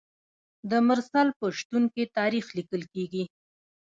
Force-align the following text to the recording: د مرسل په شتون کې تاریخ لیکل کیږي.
د 0.69 0.71
مرسل 0.87 1.27
په 1.39 1.45
شتون 1.57 1.83
کې 1.93 2.11
تاریخ 2.17 2.45
لیکل 2.57 2.81
کیږي. 2.93 3.23